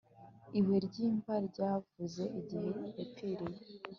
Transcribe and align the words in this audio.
ibuye 0.57 0.79
ry'imva 0.87 1.33
ryavuze 1.47 2.23
igihe 2.39 2.69
yapfiriye 2.97 3.57